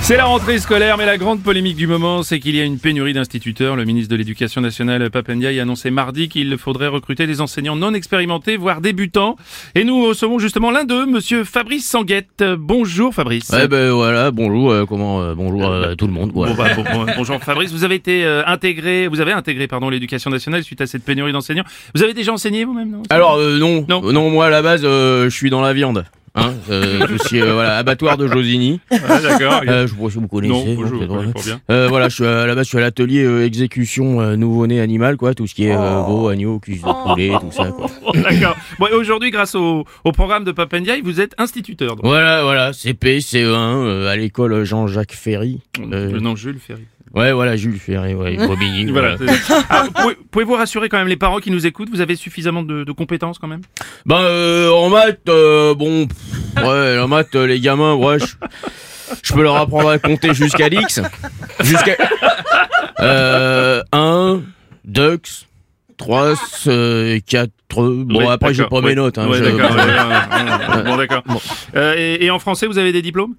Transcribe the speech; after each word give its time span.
C'est 0.00 0.16
la 0.16 0.24
rentrée 0.24 0.58
scolaire, 0.58 0.96
mais 0.96 1.04
la 1.04 1.18
grande 1.18 1.42
polémique 1.42 1.76
du 1.76 1.86
moment, 1.86 2.22
c'est 2.22 2.40
qu'il 2.40 2.56
y 2.56 2.60
a 2.62 2.64
une 2.64 2.78
pénurie 2.78 3.12
d'instituteurs. 3.12 3.76
Le 3.76 3.84
ministre 3.84 4.10
de 4.10 4.16
l'Éducation 4.16 4.62
nationale, 4.62 5.10
Papendiaï, 5.10 5.58
a 5.60 5.62
annoncé 5.64 5.90
mardi 5.90 6.30
qu'il 6.30 6.56
faudrait 6.56 6.86
recruter 6.86 7.26
des 7.26 7.42
enseignants 7.42 7.76
non 7.76 7.92
expérimentés, 7.92 8.56
voire 8.56 8.80
débutants. 8.80 9.36
Et 9.74 9.84
nous 9.84 10.06
recevons 10.06 10.38
justement 10.38 10.70
l'un 10.70 10.84
d'eux, 10.84 11.04
monsieur 11.04 11.44
Fabrice 11.44 11.86
Sanguette. 11.86 12.42
Bonjour 12.56 13.12
Fabrice. 13.12 13.50
Ouais 13.50 13.68
ben 13.68 13.90
voilà, 13.90 14.30
bonjour, 14.30 14.70
euh, 14.70 14.86
comment, 14.86 15.20
euh, 15.20 15.34
bonjour 15.34 15.66
euh, 15.66 15.94
tout 15.94 16.06
le 16.06 16.12
monde. 16.14 16.32
Bon, 16.32 16.54
bah, 16.54 16.68
bon, 16.74 16.84
bon, 16.90 17.06
bonjour 17.14 17.38
Fabrice, 17.42 17.72
vous 17.72 17.84
avez 17.84 17.96
été 17.96 18.24
euh, 18.24 18.42
intégré, 18.46 19.08
vous 19.08 19.20
avez 19.20 19.32
intégré 19.32 19.66
pardon 19.66 19.90
l'éducation 19.90 20.30
nationale 20.30 20.62
suite 20.64 20.80
à 20.80 20.86
cette 20.86 21.04
pénurie 21.04 21.32
d'enseignants. 21.32 21.64
Vous 21.94 22.02
avez 22.02 22.14
déjà 22.14 22.32
enseigné 22.32 22.64
vous-même 22.64 22.90
non? 22.90 23.02
Alors 23.10 23.34
euh, 23.36 23.58
non, 23.58 23.84
Non. 23.86 24.02
Euh, 24.08 24.12
non, 24.12 24.30
moi 24.30 24.46
à 24.46 24.50
la 24.50 24.62
base, 24.62 24.80
euh, 24.84 25.24
je 25.24 25.36
suis 25.36 25.50
dans 25.50 25.60
la 25.60 25.74
viande. 25.74 26.06
Hein, 26.34 26.54
euh, 26.70 27.06
euh, 27.32 27.52
voilà, 27.52 27.76
abattoir 27.78 28.16
de 28.16 28.26
Josigny. 28.28 28.80
Ah, 28.90 28.96
D'accord. 29.20 29.60
Euh, 29.66 29.86
je 29.86 29.94
sais 29.94 30.00
pas 30.00 30.10
si 30.10 30.18
vous 30.18 30.28
connaissez. 30.28 30.52
non, 30.54 30.72
hein, 30.72 30.74
bonjour, 30.76 31.00
bien. 31.44 31.60
Euh, 31.70 31.86
voilà, 31.88 32.08
je 32.08 32.14
suis 32.16 32.24
à 32.24 32.54
je 32.56 32.62
suis 32.62 32.78
l'atelier 32.78 33.22
euh, 33.24 33.44
exécution 33.44 34.20
euh, 34.20 34.36
nouveau-né 34.36 34.80
animal, 34.80 35.16
quoi, 35.16 35.34
tout 35.34 35.46
ce 35.46 35.54
qui 35.54 35.64
est 35.66 35.74
euh, 35.74 36.02
veau, 36.02 36.28
agneau, 36.28 36.58
cuisse 36.58 36.82
de 36.82 37.04
poulet, 37.04 37.30
tout 37.40 37.52
ça, 37.52 37.70
quoi. 37.70 37.86
D'accord. 38.14 38.56
Bon, 38.78 38.86
aujourd'hui, 38.94 39.30
grâce 39.30 39.54
au, 39.54 39.84
au 40.04 40.12
programme 40.12 40.44
de 40.44 40.52
Papendiaï, 40.52 41.00
vous 41.02 41.20
êtes 41.20 41.34
instituteur. 41.38 41.96
donc. 41.96 42.04
Voilà, 42.04 42.42
voilà, 42.42 42.72
CP, 42.72 43.18
CE1, 43.18 43.46
euh, 43.46 44.08
à 44.08 44.16
l'école 44.16 44.64
Jean-Jacques 44.64 45.12
Ferry. 45.14 45.60
Euh, 45.80 46.12
Le 46.12 46.20
nom 46.20 46.36
Jules 46.36 46.58
Ferry. 46.58 46.82
Ouais, 47.14 47.32
voilà, 47.32 47.56
Jules 47.56 47.78
Ferry, 47.78 48.14
ouais, 48.14 48.36
Bobigny, 48.46 48.86
Voilà. 48.86 49.16
Ah, 49.70 49.84
pouvez- 49.94 50.16
Pouvez-vous 50.30 50.54
rassurer 50.54 50.88
quand 50.88 50.98
même 50.98 51.08
les 51.08 51.16
parents 51.16 51.38
qui 51.38 51.50
nous 51.50 51.66
écoutent 51.66 51.88
Vous 51.90 52.00
avez 52.00 52.14
suffisamment 52.16 52.62
de, 52.62 52.84
de 52.84 52.92
compétences 52.92 53.38
quand 53.38 53.48
même? 53.48 53.62
Ben, 54.06 54.18
euh, 54.20 54.70
en 54.70 54.88
maths, 54.90 55.18
euh, 55.28 55.74
bon, 55.74 56.06
pff, 56.06 56.64
ouais, 56.64 56.98
en 56.98 57.08
maths, 57.08 57.34
euh, 57.34 57.46
les 57.46 57.60
gamins, 57.60 57.94
ouais, 57.94 58.18
je, 58.18 58.26
je 59.22 59.32
peux 59.32 59.42
leur 59.42 59.56
apprendre 59.56 59.88
à 59.88 59.98
compter 59.98 60.34
jusqu'à 60.34 60.68
l'X. 60.68 61.00
Jusqu'à. 61.60 61.96
Euh, 63.00 63.82
1, 63.92 64.40
2, 64.84 65.18
3, 65.96 66.34
4. 67.26 67.50
Bon, 67.70 68.06
Oui, 68.20 68.26
après, 68.28 68.54
j'ai 68.54 68.62
d'accord, 68.62 68.80
pas 68.80 68.86
mes 68.88 68.94
notes. 68.94 69.18
Hein, 69.18 69.28
Ouais, 69.28 69.38
je- 69.38 69.44
ouais, 69.44 69.52
ouais. 69.52 70.82
Bon, 70.84 70.96
d'accord. 70.96 71.22
Euh, 71.76 71.94
et, 71.96 72.24
et 72.24 72.30
en 72.30 72.38
français, 72.38 72.66
vous 72.66 72.78
avez 72.78 72.92
des 72.92 73.02
diplômes? 73.02 73.34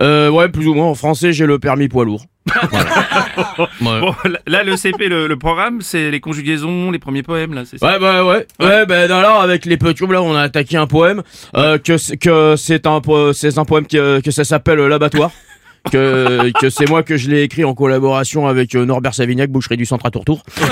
Euh, 0.00 0.28
ouais, 0.30 0.48
plus 0.48 0.66
ou 0.68 0.74
moins. 0.74 0.86
En 0.86 0.94
français, 0.94 1.32
j'ai 1.32 1.46
le 1.46 1.58
permis 1.58 1.88
poids 1.88 2.04
lourd. 2.04 2.24
Voilà. 2.70 2.90
Ouais. 3.80 4.00
Bon, 4.00 4.14
là, 4.46 4.62
le 4.62 4.76
CP, 4.76 5.08
le, 5.08 5.26
le 5.26 5.36
programme, 5.36 5.80
c'est 5.82 6.10
les 6.10 6.20
conjugaisons, 6.20 6.90
les 6.90 6.98
premiers 6.98 7.22
poèmes, 7.22 7.52
là, 7.54 7.62
c'est 7.64 7.78
ça? 7.78 7.86
Ouais, 7.86 7.98
bah 7.98 8.24
ouais. 8.24 8.46
Ouais, 8.60 8.86
ben 8.86 9.10
alors 9.10 9.40
avec 9.42 9.64
les 9.66 9.76
petits 9.76 10.06
là, 10.06 10.22
on 10.22 10.34
a 10.34 10.42
attaqué 10.42 10.76
un 10.76 10.86
poème 10.86 11.22
euh, 11.56 11.78
que 11.78 11.96
c'est- 11.98 12.16
que 12.16 12.54
c'est 12.56 12.86
un 12.86 13.00
c'est 13.32 13.58
un 13.58 13.64
poème 13.64 13.86
que, 13.86 14.20
que 14.20 14.30
ça 14.30 14.44
s'appelle 14.44 14.80
euh, 14.80 14.88
l'abattoir. 14.88 15.30
que 15.92 16.50
que 16.60 16.68
c'est 16.70 16.88
moi 16.88 17.02
que 17.02 17.16
je 17.16 17.30
l'ai 17.30 17.42
écrit 17.42 17.64
en 17.64 17.74
collaboration 17.74 18.46
avec 18.46 18.74
euh, 18.74 18.84
Norbert 18.84 19.14
Savignac, 19.14 19.50
boucherie 19.50 19.76
du 19.78 19.86
centre 19.86 20.04
à 20.06 20.10
Tourtour. 20.10 20.42
Euh, 20.60 20.64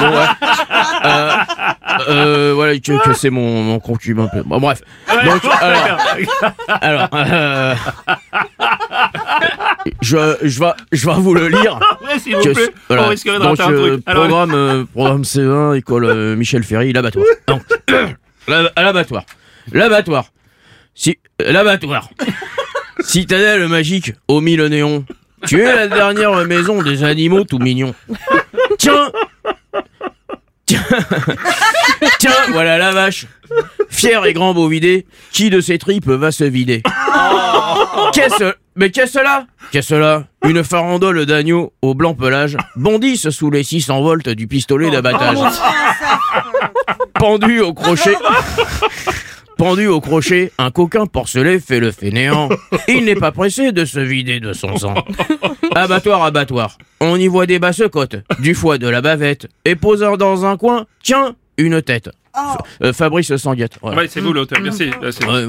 bon, 0.00 0.16
ouais. 0.16 0.26
Euh, 1.04 1.30
euh, 2.08 2.52
voilà 2.54 2.78
que, 2.78 3.02
que 3.04 3.12
c'est 3.12 3.30
mon, 3.30 3.62
mon 3.62 3.80
concubin. 3.80 4.28
Bon, 4.44 4.60
bref. 4.60 4.82
Donc 5.24 5.42
alors, 5.60 5.98
alors 6.80 7.08
euh, 7.14 7.74
je 10.00 10.36
je 10.42 10.60
vais 10.60 10.72
je 10.92 11.06
vais 11.06 11.14
vous 11.16 11.34
le 11.34 11.48
lire. 11.48 11.78
Ouais, 12.02 12.18
s'il 12.18 12.36
vous 12.36 12.42
Que- 12.42 12.52
plaît. 12.52 12.70
voilà. 12.88 13.04
On 13.04 13.08
risquerait 13.08 13.38
de 13.38 13.42
Donc, 13.42 13.58
rater 13.58 13.62
un 13.62 13.72
euh, 13.76 13.88
truc. 13.90 14.02
Alors, 14.06 14.26
programme, 14.26 14.54
euh, 14.54 14.84
programme 14.92 15.22
C1, 15.22 15.76
école 15.76 16.04
euh, 16.04 16.36
Michel 16.36 16.62
Ferry, 16.62 16.92
l'abattoir. 16.92 17.24
À 18.48 18.62
l'abattoir. 18.82 19.24
L'abattoir. 19.72 20.24
Si, 20.94 21.18
l'abattoir. 21.40 22.08
Citadelle 23.00 23.66
magique 23.68 24.12
au 24.28 24.40
mille 24.40 24.62
néons. 24.66 25.04
Tu 25.46 25.60
es 25.60 25.64
la 25.74 25.88
dernière 25.88 26.32
maison 26.46 26.82
des 26.82 27.02
animaux 27.02 27.42
tout 27.44 27.58
mignons. 27.58 27.94
Tiens 28.78 29.10
Tiens 32.18 32.30
voilà 32.52 32.78
la 32.78 32.92
vache 32.92 33.26
Fier 33.90 34.24
et 34.24 34.32
grand 34.32 34.54
bovidé, 34.54 35.06
qui 35.32 35.50
de 35.50 35.60
ses 35.60 35.78
tripes 35.78 36.08
va 36.08 36.32
se 36.32 36.44
vider 36.44 36.82
Qu'est-ce 38.12 38.54
Mais 38.76 38.90
qu'est-ce 38.90 39.18
là 39.18 39.46
Qu'est-ce 39.70 39.94
là 39.94 40.24
Une 40.44 40.64
farandole 40.64 41.26
d'agneau 41.26 41.72
au 41.82 41.94
blanc 41.94 42.14
pelage 42.14 42.56
bondissent 42.76 43.30
sous 43.30 43.50
les 43.50 43.62
600 43.62 44.00
volts 44.02 44.28
du 44.30 44.46
pistolet 44.46 44.90
d'abattage. 44.90 45.38
Pendu 47.14 47.60
au 47.60 47.72
crochet. 47.74 48.16
Pendu 49.62 49.86
au 49.86 50.00
crochet, 50.00 50.50
un 50.58 50.72
coquin 50.72 51.06
porcelet 51.06 51.60
fait 51.60 51.78
le 51.78 51.92
fainéant. 51.92 52.48
Il 52.88 53.04
n'est 53.04 53.14
pas 53.14 53.30
pressé 53.30 53.70
de 53.70 53.84
se 53.84 54.00
vider 54.00 54.40
de 54.40 54.52
son 54.52 54.76
sang. 54.76 54.94
Abattoir, 55.76 56.24
abattoir. 56.24 56.78
On 57.00 57.14
y 57.14 57.28
voit 57.28 57.46
des 57.46 57.60
basses-côtes, 57.60 58.16
du 58.40 58.56
foie 58.56 58.78
de 58.78 58.88
la 58.88 59.00
bavette, 59.00 59.46
et 59.64 59.76
posant 59.76 60.16
dans 60.16 60.44
un 60.44 60.56
coin, 60.56 60.86
tiens, 61.04 61.36
une 61.58 61.82
tête. 61.82 62.10
F- 62.34 62.56
euh, 62.82 62.92
Fabrice 62.94 63.36
Sanguette. 63.36 63.78
Ouais. 63.82 63.94
Ouais, 63.94 64.08
c'est 64.08 64.20
vous 64.20 64.32
l'auteur, 64.32 64.58
merci. 64.62 64.84
Ouais, 65.02 65.12
c'est- 65.12 65.26
Ouais, 65.26 65.46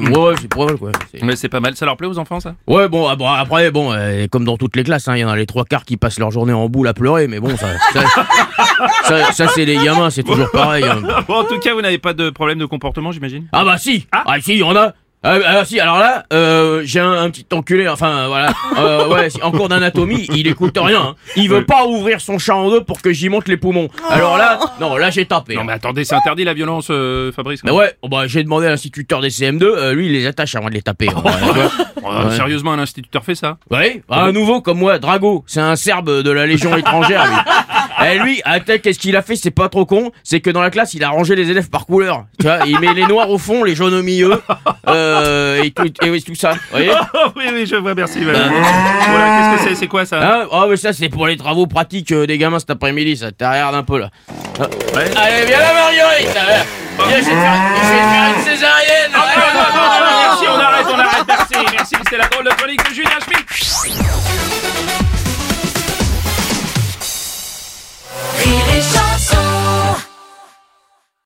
pas 0.50 0.66
mal, 0.66 0.76
quoi. 0.78 0.92
Ouais, 1.22 1.36
c'est 1.38 1.48
pas 1.48 1.62
mal. 1.62 1.78
Ça 1.78 1.86
leur 1.86 1.96
plaît 1.96 2.08
aux 2.10 2.18
enfants, 2.20 2.42
ça? 2.42 2.56
Ouais, 2.68 2.90
bon, 2.90 3.08
ah, 3.08 3.16
bon, 3.16 3.26
après, 3.30 3.72
bon, 3.72 3.94
euh, 3.94 4.28
comme 4.30 4.44
dans 4.44 4.58
toutes 4.58 4.76
les 4.76 4.84
classes, 4.84 5.08
hein, 5.08 5.16
il 5.16 5.22
y 5.22 5.24
en 5.24 5.30
a 5.30 5.36
les 5.38 5.46
trois 5.46 5.64
quarts 5.64 5.86
qui 5.86 5.96
passent 5.96 6.20
leur 6.20 6.32
journée 6.32 6.52
en 6.52 6.68
boule 6.68 6.90
à 6.90 6.94
pleurer, 6.94 7.28
mais 7.30 7.40
bon, 7.40 7.56
ça, 7.56 7.68
ça, 7.94 8.04
ça, 9.06 9.32
ça, 9.32 9.48
c'est 9.48 9.64
les 9.66 9.78
gamins, 9.78 10.10
c'est 10.10 10.24
toujours 10.24 10.52
pareil. 10.52 10.84
hein. 10.84 11.02
Bon, 11.28 11.36
en 11.36 11.44
tout 11.46 11.58
cas, 11.60 11.74
vous 11.74 11.82
n'avez 11.82 12.00
pas 12.00 12.14
de 12.14 12.30
problème 12.30 12.60
de 12.60 12.66
comportement, 12.66 13.12
j'imagine? 13.14 13.48
Ah 13.54 13.64
bah 13.64 13.78
si, 13.78 14.06
Ah. 14.12 14.24
ah, 14.28 14.42
si, 14.42 14.54
il 14.54 14.60
y 14.60 14.64
en 14.64 14.76
a. 14.76 14.94
Ah, 15.26 15.38
ah, 15.46 15.66
si, 15.66 15.80
alors 15.80 16.00
là, 16.00 16.26
euh, 16.34 16.82
j'ai 16.84 17.00
un, 17.00 17.12
un 17.14 17.30
petit 17.30 17.46
enculé, 17.54 17.88
enfin 17.88 18.28
voilà, 18.28 18.52
euh, 18.78 19.08
ouais, 19.08 19.30
si, 19.30 19.42
en 19.42 19.52
cours 19.52 19.70
d'anatomie, 19.70 20.28
il 20.36 20.48
écoute 20.48 20.78
rien. 20.78 21.02
hein. 21.02 21.16
Il 21.38 21.50
veut 21.50 21.64
pas 21.66 21.86
ouvrir 21.86 22.20
son 22.20 22.38
chat 22.40 22.56
en 22.56 22.70
deux 22.70 22.84
pour 22.84 23.02
que 23.02 23.14
j'y 23.14 23.30
monte 23.30 23.48
les 23.48 23.56
poumons. 23.58 23.88
Alors 24.10 24.38
là, 24.38 24.60
non, 24.82 24.98
là 24.98 25.12
j'ai 25.12 25.26
tapé. 25.26 25.56
Non, 25.56 25.62
hein. 25.62 25.64
mais 25.68 25.74
attendez, 25.74 26.04
c'est 26.04 26.16
interdit 26.16 26.44
la 26.44 26.54
violence, 26.54 26.88
euh, 26.90 27.32
Fabrice. 27.32 27.62
Bah 27.64 27.72
ouais, 27.74 27.94
oh, 28.02 28.10
bah, 28.10 28.28
j'ai 28.28 28.44
demandé 28.44 28.68
à 28.68 28.72
l'instituteur 28.72 29.22
des 29.22 29.30
CM2, 29.30 29.64
euh, 29.64 29.94
lui 29.94 30.08
il 30.08 30.12
les 30.12 30.28
attache 30.28 30.56
avant 30.56 30.68
de 30.68 30.74
les 30.74 30.82
taper. 30.82 31.08
hein. 31.10 31.22
Ouais. 31.24 31.32
Oh, 31.62 31.70
Ouais. 32.04 32.36
Sérieusement, 32.36 32.74
un 32.74 32.80
instituteur 32.80 33.24
fait 33.24 33.34
ça 33.34 33.58
Ouais, 33.72 34.04
un 34.10 34.34
nouveau 34.34 34.62
comme 34.62 34.78
moi, 34.78 35.00
Drago, 35.00 35.46
c'est 35.48 35.62
un 35.62 35.78
serbe 35.78 36.22
de 36.22 36.32
la 36.32 36.46
Légion 36.46 36.76
étrangère, 36.78 37.26
lui. 37.26 37.36
Et 38.12 38.20
lui, 38.20 38.42
qu'est-ce 38.82 39.00
qu'il 39.00 39.16
a 39.16 39.22
fait 39.22 39.36
C'est 39.36 39.52
pas 39.52 39.70
trop 39.70 39.86
con, 39.86 40.12
c'est 40.24 40.42
que 40.42 40.50
dans 40.50 40.62
la 40.62 40.70
classe, 40.70 40.94
il 40.94 41.04
a 41.04 41.10
rangé 41.10 41.36
les 41.36 41.50
élèves 41.50 41.70
par 41.70 41.86
couleur. 41.86 42.26
Tu 42.40 42.46
vois, 42.46 42.60
il 42.66 42.80
met 42.80 42.94
les 42.94 43.06
noirs 43.06 43.30
au 43.30 43.38
fond, 43.38 43.64
les 43.64 43.76
jaunes 43.76 43.94
au 43.94 44.04
milieu, 44.04 44.42
euh, 44.88 45.64
et, 45.64 45.72
tout, 45.72 45.92
et 46.04 46.10
oui, 46.10 46.22
tout 46.22 46.36
ça. 46.36 46.52
Vous 46.54 46.60
voyez 46.72 46.92
Oh, 47.14 47.30
oui, 47.36 47.44
oui, 47.54 47.66
je 47.66 47.76
vois, 47.76 47.94
merci. 47.96 48.24
Voilà, 48.24 48.40
Voilà, 48.50 49.52
qu'est-ce 49.58 49.64
que 49.64 49.70
c'est 49.70 49.76
C'est 49.76 49.88
quoi 49.88 50.06
ça 50.06 50.22
Hein 50.22 50.48
Oh, 50.52 50.66
mais 50.70 50.78
ça, 50.78 50.94
c'est 50.94 51.10
pour 51.10 51.28
les 51.28 51.38
travaux 51.38 51.68
pratiques 51.68 52.12
euh, 52.12 52.26
des 52.26 52.38
gamins 52.38 52.60
cet 52.60 52.70
après-midi, 52.70 53.18
ça. 53.18 53.32
T'as 53.32 53.52
regarde 53.52 53.76
un 53.76 53.84
peu 53.84 54.00
là. 54.00 54.10
Ah. 54.60 54.64
Ouais. 54.96 55.12
Allez, 55.16 55.46
viens 55.48 55.60
là, 55.60 55.74
Marguerite. 55.74 56.30
Viens, 56.98 57.08
je 57.10 57.14
vais 57.14 57.22
te 57.22 57.26
faire, 57.26 58.34
te 58.34 58.38
une 58.38 58.44
césarienne. 58.44 59.12
Ah, 59.14 59.20
non, 59.36 59.60
non, 59.60 59.70
non, 59.76 60.12
non, 60.12 60.18
merci, 60.22 60.46
on 60.48 60.60
arrête, 60.60 60.86
on 60.94 61.00
arrête, 61.00 61.26
merci, 61.28 61.66
merci, 61.72 61.96
c'est 62.10 62.18
la 62.18 62.28
drôle 62.28 62.46
de 62.46 62.50
chronique 62.52 62.90
de 62.90 62.94
Julien 62.94 63.20
Schmitt 63.26 64.23